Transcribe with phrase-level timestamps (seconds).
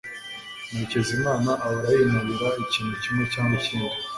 [0.69, 3.95] Murekezimana ahora yinubira ikintu kimwe cyangwa ikindi